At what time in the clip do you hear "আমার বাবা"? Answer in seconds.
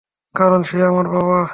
0.85-1.39